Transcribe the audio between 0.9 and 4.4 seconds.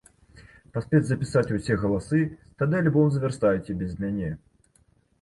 запісаць усе галасы, тады альбом звярстаюць і без мяне.